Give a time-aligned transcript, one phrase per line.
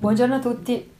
[0.00, 0.90] Buongiorno a tutti,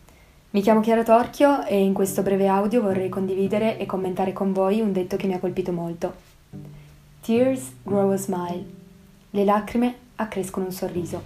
[0.50, 4.82] mi chiamo Chiara Torchio e in questo breve audio vorrei condividere e commentare con voi
[4.82, 6.12] un detto che mi ha colpito molto.
[7.22, 8.62] Tears grow a smile.
[9.30, 11.22] Le lacrime accrescono un sorriso.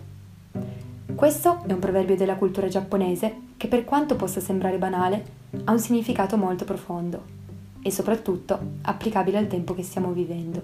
[1.16, 5.24] Questo è un proverbio della cultura giapponese che per quanto possa sembrare banale,
[5.64, 7.24] ha un significato molto profondo
[7.82, 10.62] e soprattutto applicabile al tempo che stiamo vivendo.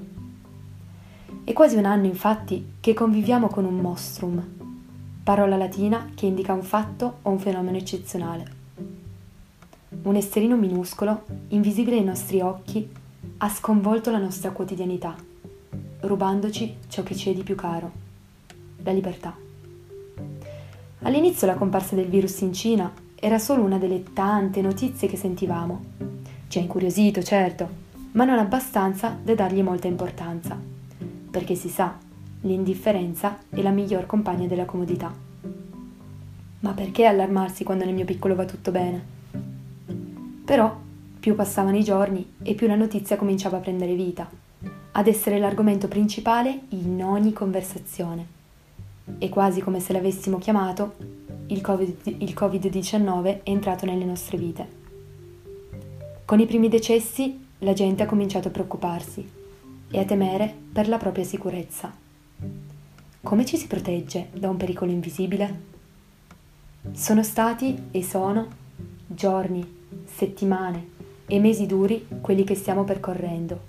[1.42, 4.59] È quasi un anno infatti che conviviamo con un mostrum,
[5.30, 8.44] parola latina che indica un fatto o un fenomeno eccezionale.
[10.02, 12.90] Un esterino minuscolo, invisibile ai nostri occhi,
[13.36, 15.14] ha sconvolto la nostra quotidianità,
[16.00, 17.92] rubandoci ciò che ci è di più caro,
[18.82, 19.36] la libertà.
[21.02, 25.80] All'inizio la comparsa del virus in Cina era solo una delle tante notizie che sentivamo.
[26.48, 27.68] Ci ha incuriosito, certo,
[28.12, 30.58] ma non abbastanza da dargli molta importanza,
[31.30, 31.96] perché si sa,
[32.42, 35.12] L'indifferenza è la miglior compagna della comodità.
[36.60, 39.04] Ma perché allarmarsi quando nel mio piccolo va tutto bene?
[40.44, 40.74] Però
[41.20, 44.28] più passavano i giorni e più la notizia cominciava a prendere vita,
[44.92, 48.26] ad essere l'argomento principale in ogni conversazione.
[49.18, 50.94] E quasi come se l'avessimo chiamato,
[51.48, 54.78] il, COVID, il Covid-19 è entrato nelle nostre vite.
[56.24, 59.28] Con i primi decessi la gente ha cominciato a preoccuparsi
[59.90, 62.08] e a temere per la propria sicurezza.
[63.22, 65.60] Come ci si protegge da un pericolo invisibile?
[66.92, 68.48] Sono stati e sono
[69.06, 69.62] giorni,
[70.06, 70.88] settimane
[71.26, 73.60] e mesi duri quelli che stiamo percorrendo.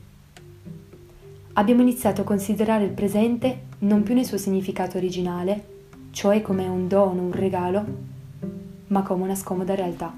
[1.53, 5.65] Abbiamo iniziato a considerare il presente non più nel suo significato originale,
[6.11, 7.85] cioè come un dono, un regalo,
[8.87, 10.17] ma come una scomoda realtà.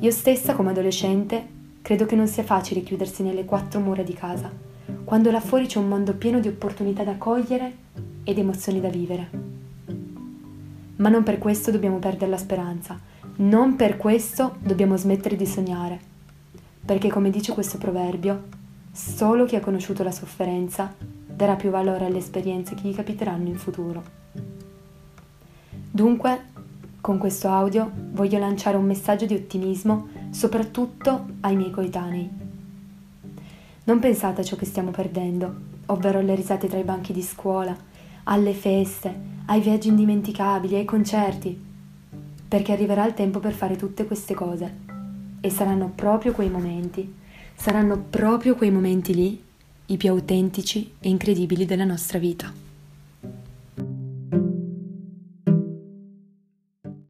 [0.00, 1.46] Io stessa come adolescente
[1.80, 4.73] credo che non sia facile chiudersi nelle quattro mura di casa
[5.04, 7.76] quando là fuori c'è un mondo pieno di opportunità da cogliere
[8.24, 9.30] ed emozioni da vivere.
[10.96, 12.98] Ma non per questo dobbiamo perdere la speranza,
[13.36, 16.00] non per questo dobbiamo smettere di sognare,
[16.84, 18.44] perché come dice questo proverbio,
[18.92, 23.56] solo chi ha conosciuto la sofferenza darà più valore alle esperienze che gli capiteranno in
[23.56, 24.02] futuro.
[25.90, 26.52] Dunque,
[27.00, 32.43] con questo audio voglio lanciare un messaggio di ottimismo soprattutto ai miei coetanei
[33.84, 35.54] non pensate a ciò che stiamo perdendo,
[35.86, 37.76] ovvero alle risate tra i banchi di scuola,
[38.24, 39.14] alle feste,
[39.46, 41.62] ai viaggi indimenticabili, ai concerti,
[42.48, 44.82] perché arriverà il tempo per fare tutte queste cose.
[45.40, 47.12] E saranno proprio quei momenti,
[47.54, 49.42] saranno proprio quei momenti lì,
[49.86, 52.63] i più autentici e incredibili della nostra vita.